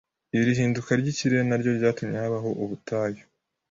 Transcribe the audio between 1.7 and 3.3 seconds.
ryatumye habaho ubutayu